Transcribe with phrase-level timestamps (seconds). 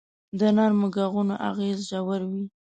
[0.39, 2.43] د نرمو ږغونو اغېز ژور وي.